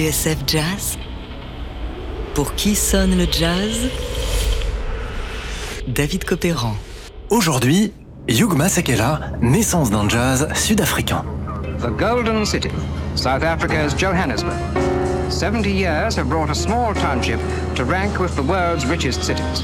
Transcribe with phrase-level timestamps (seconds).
[0.00, 0.96] TSF Jazz
[2.32, 3.90] Pour qui sonne le jazz?
[5.86, 6.74] David Copéran.
[7.28, 7.92] Aujourd'hui,
[8.26, 11.22] Hugh Masekela, naissance d'un jazz sud-africain.
[11.80, 12.70] The Golden City,
[13.14, 14.56] South Africa's Johannesburg.
[15.28, 17.38] 70 years have brought a small township
[17.74, 19.62] to rank with the world's richest cities.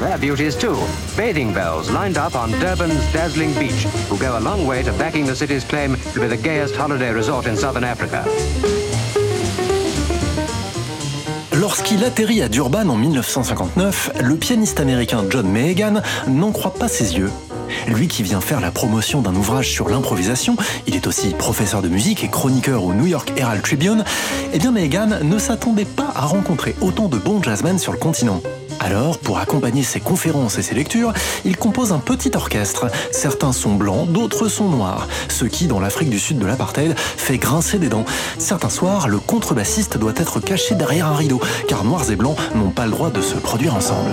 [0.00, 0.78] Their beauties too.
[1.14, 5.26] Bathing bells lined up on Durban's dazzling beach, who go a long way to backing
[5.26, 8.24] the city's claim to be the gayest holiday resort in southern Africa.
[11.52, 17.18] Lorsqu'il atterrit à Durban en 1959, le pianiste américain John Mahagan n'en croit pas ses
[17.18, 17.30] yeux.
[17.86, 20.56] Lui qui vient faire la promotion d'un ouvrage sur l'improvisation,
[20.86, 24.04] il est aussi professeur de musique et chroniqueur au New York Herald Tribune,
[24.54, 28.40] eh bien Mahagan ne s'attendait pas à rencontrer autant de bons jazzmen sur le continent.
[28.82, 31.12] Alors, pour accompagner ses conférences et ses lectures,
[31.44, 32.86] il compose un petit orchestre.
[33.12, 37.36] Certains sont blancs, d'autres sont noirs, ce qui, dans l'Afrique du Sud de l'apartheid, fait
[37.36, 38.06] grincer des dents.
[38.38, 42.70] Certains soirs, le contrebassiste doit être caché derrière un rideau, car noirs et blancs n'ont
[42.70, 44.12] pas le droit de se produire ensemble.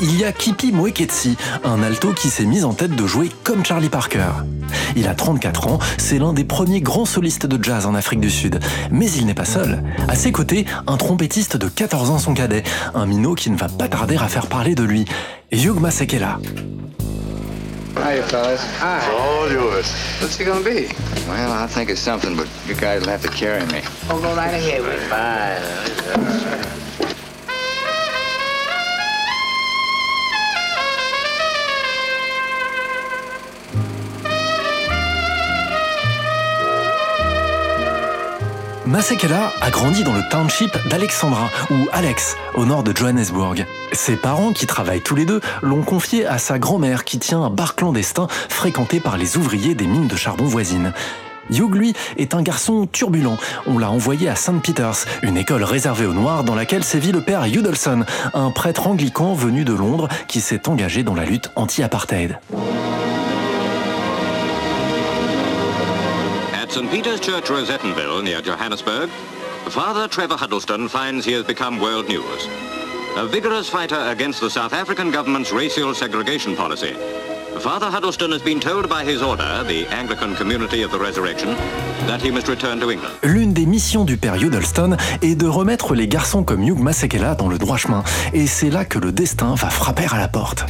[0.00, 3.64] Il y a Kipi Mweketsi, un alto qui s'est mis en tête de jouer comme
[3.64, 4.28] Charlie Parker.
[4.94, 8.30] Il a 34 ans, c'est l'un des premiers grands solistes de jazz en Afrique du
[8.30, 8.60] Sud.
[8.90, 9.82] Mais il n'est pas seul.
[10.08, 12.62] À ses côtés, un trompettiste de 14 ans son cadet,
[12.94, 15.06] un minot qui ne va pas tarder à faire parler de lui.
[15.50, 16.38] Hugh Masekela.
[17.96, 18.60] Hiya, fellas.
[18.80, 19.00] Hi.
[19.16, 19.94] All yours.
[20.20, 20.88] What's he gonna be?
[21.26, 23.80] Well, I'll think of something, but you guys will have to carry me.
[24.10, 24.82] Oh, go right ahead.
[25.08, 26.68] Bye.
[38.92, 43.64] Masekela a grandi dans le township d'Alexandra, ou Alex, au nord de Johannesburg.
[43.92, 47.48] Ses parents, qui travaillent tous les deux, l'ont confié à sa grand-mère qui tient un
[47.48, 50.92] bar clandestin fréquenté par les ouvriers des mines de charbon voisines.
[51.50, 53.38] Hugh, lui, est un garçon turbulent.
[53.66, 54.60] On l'a envoyé à St.
[54.62, 58.04] Peter's, une école réservée aux Noirs dans laquelle sévit le père Udolson,
[58.34, 62.38] un prêtre anglican venu de Londres qui s'est engagé dans la lutte anti-apartheid.
[66.72, 66.90] St.
[66.90, 69.10] Peter's Church, Rosettenville, near Johannesburg,
[69.68, 72.48] Father Trevor Huddleston finds he has become world news.
[73.18, 76.94] A vigorous fighter against the South African government's racial segregation policy.
[77.58, 81.50] Father Huddleston has been told by his order, the Anglican Community of the Resurrection,
[82.06, 83.12] that he must return to England.
[83.22, 87.48] L'une des missions du père Udolston est de remettre les garçons comme Hugh Masekela dans
[87.48, 88.02] le droit chemin,
[88.32, 90.64] et c'est là que le destin va frapper à la porte.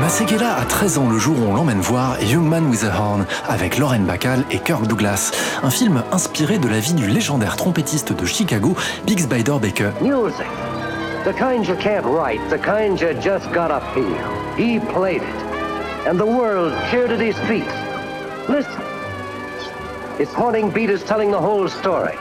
[0.00, 3.26] Masekela a 13 ans le jour où on l'emmène voir Young Man with a Horn
[3.46, 5.30] avec Lauren Bacall et Kirk Douglas,
[5.62, 8.74] un film inspiré de la vie du légendaire trompettiste de Chicago,
[9.06, 9.90] Biggs Spider Baker.
[10.00, 10.46] Music.
[11.24, 14.16] The kind you can't write, the kind you just gotta feel.
[14.56, 16.08] He played it.
[16.08, 17.68] And the world cheered at his feet.
[18.48, 18.82] Listen.
[20.16, 22.16] His haunting beat is telling the whole story.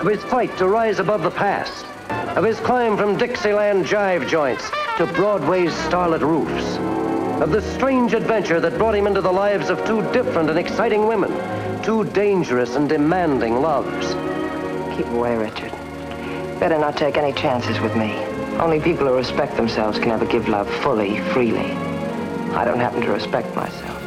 [0.00, 1.86] Of his fight to rise above the past.
[2.36, 7.01] Of his climb from Dixieland jive joints to Broadway's starlit roofs.
[7.42, 11.08] Of the strange adventure that brought him into the lives of two different and exciting
[11.08, 11.32] women.
[11.82, 14.14] Two dangerous and demanding loves.
[14.96, 15.72] Keep away, Richard.
[16.60, 18.14] Better not take any chances with me.
[18.60, 21.72] Only people who respect themselves can ever give love fully, freely.
[22.54, 23.98] I don't happen to respect myself.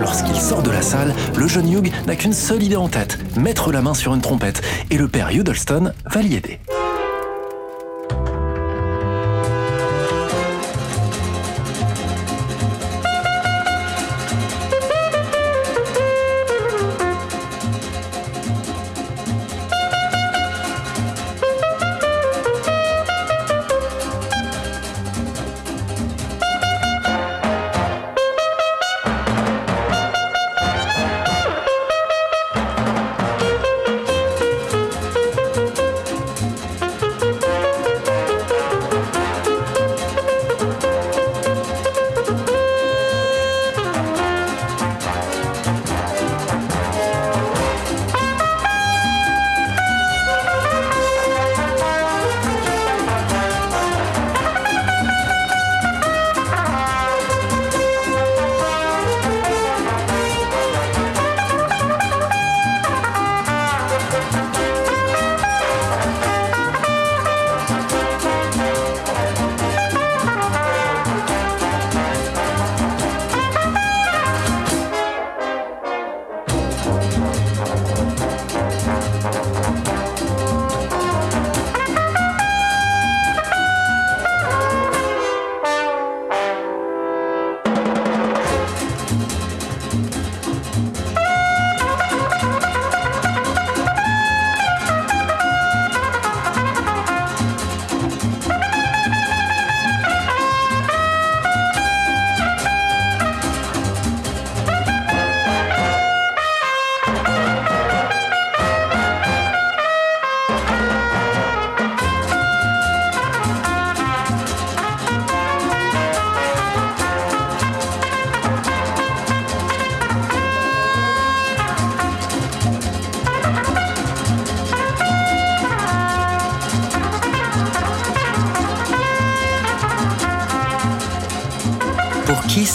[0.00, 3.70] Lorsqu'il sort de la salle, le jeune Hugh n'a qu'une seule idée en tête, mettre
[3.70, 6.58] la main sur une trompette, et le père Udolston va l'y aider.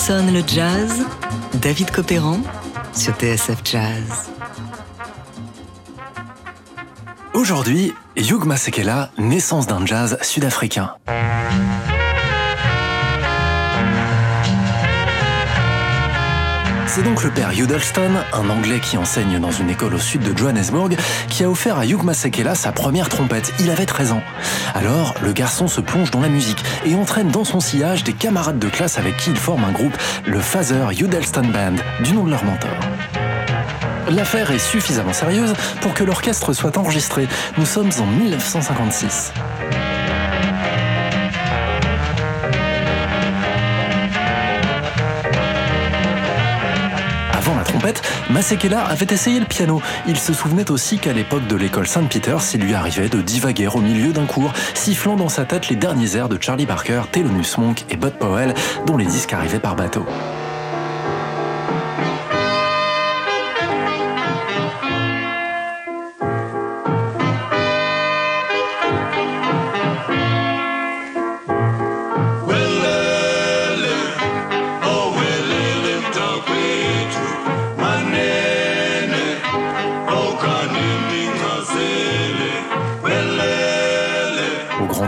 [0.08, 1.06] Sonne le jazz
[1.62, 2.40] David Copéran
[2.94, 4.30] sur TSF Jazz.
[7.34, 10.98] Aujourd'hui, Hugh Masekela, naissance d'un jazz sud-africain.
[16.96, 20.38] C'est donc le père Udelston, un Anglais qui enseigne dans une école au sud de
[20.38, 20.96] Johannesburg,
[21.28, 23.52] qui a offert à Hugh Masekela sa première trompette.
[23.60, 24.22] Il avait 13 ans.
[24.76, 28.60] Alors, le garçon se plonge dans la musique et entraîne dans son sillage des camarades
[28.60, 29.98] de classe avec qui il forme un groupe,
[30.28, 32.78] le Father Udelston Band, du nom de leur mentor.
[34.12, 37.28] L'affaire est suffisamment sérieuse pour que l'orchestre soit enregistré.
[37.58, 39.34] Nous sommes en 1956.
[47.84, 49.82] Trompette, Masekela avait essayé le piano.
[50.08, 53.80] Il se souvenait aussi qu'à l'époque de l'école Saint-Peter, il lui arrivait de divaguer au
[53.80, 57.86] milieu d'un cours, sifflant dans sa tête les derniers airs de Charlie Parker, Thelonious Monk
[57.90, 58.54] et Bud Powell,
[58.86, 60.06] dont les disques arrivaient par bateau.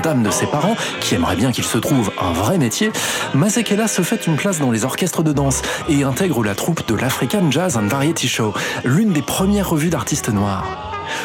[0.05, 2.91] Au grand dam de ses parents, qui aimeraient bien qu'il se trouve un vrai métier,
[3.33, 6.93] Masekela se fait une place dans les orchestres de danse et intègre la troupe de
[6.93, 8.53] l'African Jazz and Variety Show,
[8.83, 10.63] l'une des premières revues d'artistes noirs.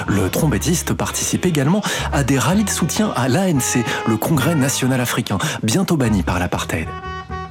[0.06, 5.36] Le trompettiste participe également à des rallyes de soutien à l'ANC, le Congrès national africain,
[5.62, 6.88] bientôt banni par l'apartheid.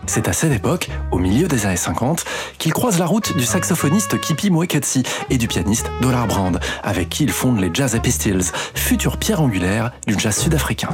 [0.09, 2.25] C'est à cette époque, au milieu des années 50,
[2.57, 7.25] qu'il croise la route du saxophoniste Kipi Mweketsi et du pianiste Dollar Brand, avec qui
[7.25, 8.41] il fonde les Jazz Pistols,
[8.73, 10.89] future pierre angulaire du jazz sud-africain.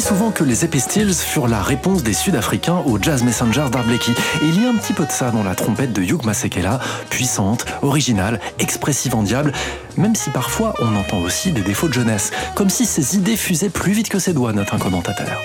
[0.00, 4.12] Souvent que les Epistils furent la réponse des Sud-Africains aux Jazz Messengers d'Arbleki.
[4.42, 6.80] Et il y a un petit peu de ça dans la trompette de Hugh Masekela,
[7.10, 9.52] puissante, originale, expressive en diable,
[9.96, 13.70] même si parfois on entend aussi des défauts de jeunesse, comme si ses idées fusaient
[13.70, 15.40] plus vite que ses doigts, note un commentateur.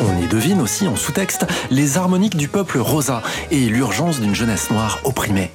[0.00, 4.70] On y devine aussi en sous-texte les harmoniques du peuple rosa et l'urgence d'une jeunesse
[4.70, 5.50] noire opprimée.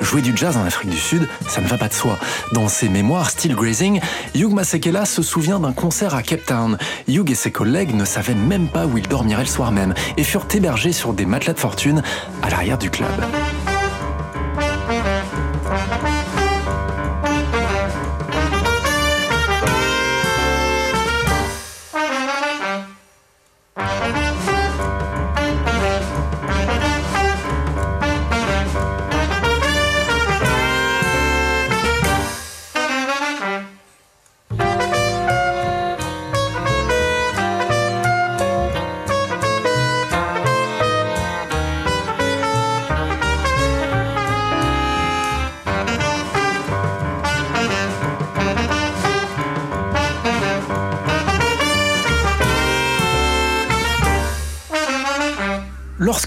[0.00, 2.18] Jouer du jazz en Afrique du Sud, ça ne va pas de soi.
[2.52, 4.00] Dans ses mémoires Still Grazing,
[4.34, 6.78] Hugh Masekela se souvient d'un concert à Cape Town.
[7.08, 10.24] Hugh et ses collègues ne savaient même pas où ils dormiraient le soir même et
[10.24, 12.02] furent hébergés sur des matelas de fortune
[12.42, 13.08] à l'arrière du club.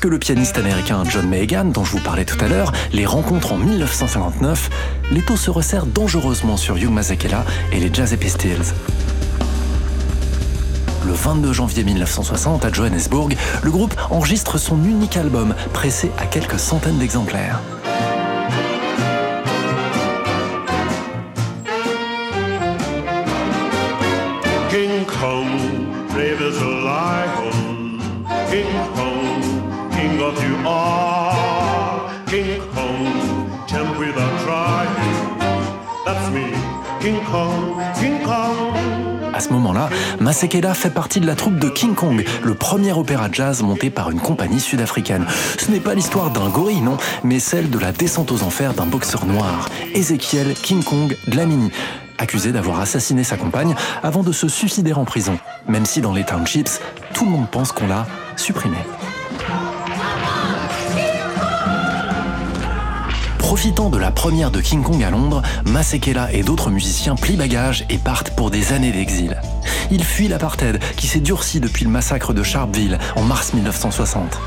[0.05, 3.57] Le pianiste américain John Mahagan, dont je vous parlais tout à l'heure, les rencontre en
[3.57, 4.69] 1959,
[5.11, 8.75] l'étau se resserre dangereusement sur Hugh Masekela et les Jazz Pistols.
[11.07, 16.59] Le 22 janvier 1960, à Johannesburg, le groupe enregistre son unique album, pressé à quelques
[16.59, 17.59] centaines d'exemplaires.
[39.45, 43.61] Ce moment-là, Masekela fait partie de la troupe de King Kong, le premier opéra jazz
[43.61, 45.25] monté par une compagnie sud-africaine.
[45.59, 48.87] Ce n'est pas l'histoire d'un gorille, non, mais celle de la descente aux enfers d'un
[48.87, 51.71] boxeur noir, Ezekiel King Kong Dlamini,
[52.17, 55.37] accusé d'avoir assassiné sa compagne avant de se suicider en prison,
[55.67, 56.81] même si dans les townships,
[57.13, 58.77] tout le monde pense qu'on l'a supprimé.
[63.55, 67.85] Profitant de la première de King Kong à Londres, Masekela et d'autres musiciens plient bagages
[67.89, 69.39] et partent pour des années d'exil.
[69.91, 74.41] Ils fuient l'apartheid qui s'est durci depuis le massacre de Sharpeville en mars 1960.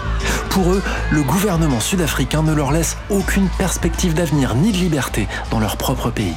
[0.51, 5.59] Pour eux, le gouvernement sud-africain ne leur laisse aucune perspective d'avenir ni de liberté dans
[5.59, 6.35] leur propre pays.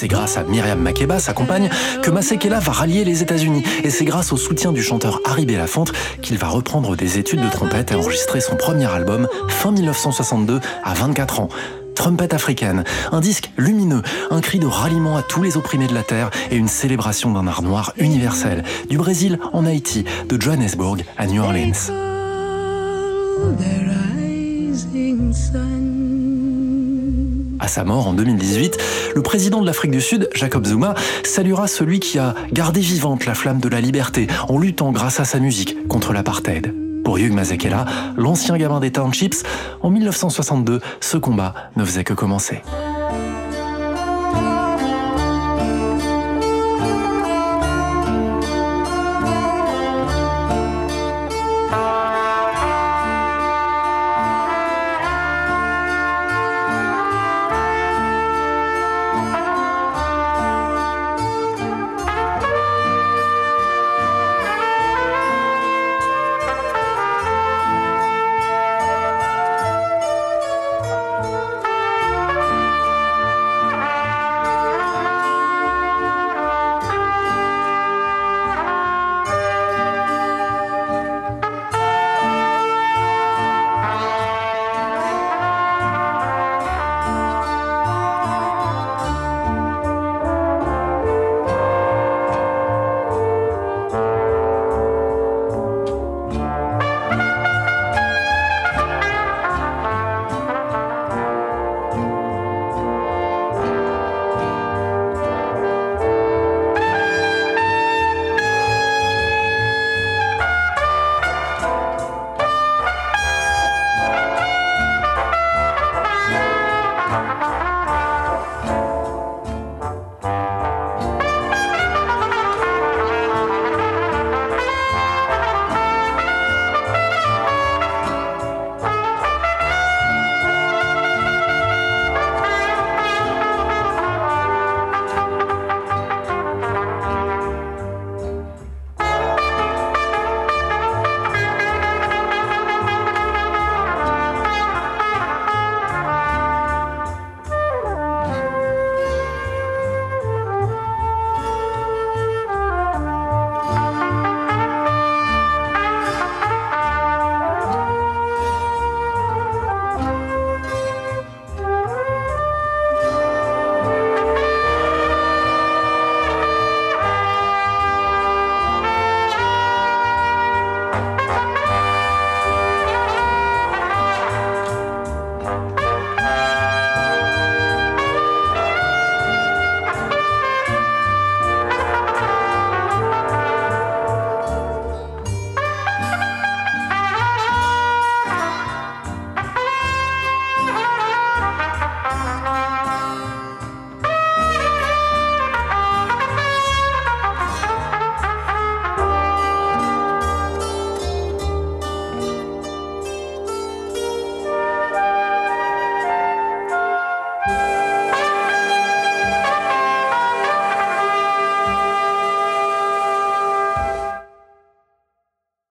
[0.00, 1.68] C'est grâce à Myriam Makeba, sa compagne,
[2.04, 3.64] que Masekela va rallier les États-Unis.
[3.82, 5.90] Et c'est grâce au soutien du chanteur Harry Belafonte
[6.22, 10.94] qu'il va reprendre des études de trompette et enregistrer son premier album fin 1962 à
[10.94, 11.48] 24 ans.
[11.96, 16.04] Trumpette africaine, un disque lumineux, un cri de ralliement à tous les opprimés de la
[16.04, 21.26] terre et une célébration d'un art noir universel, du Brésil en Haïti, de Johannesburg à
[21.26, 21.72] New Orleans.
[27.68, 28.78] À sa mort en 2018,
[29.14, 33.34] le président de l'Afrique du Sud, Jacob Zuma, saluera celui qui a gardé vivante la
[33.34, 36.72] flamme de la liberté en luttant grâce à sa musique contre l'apartheid.
[37.04, 37.84] Pour Hugh Mazekela,
[38.16, 39.44] l'ancien gamin des townships,
[39.82, 42.62] en 1962, ce combat ne faisait que commencer.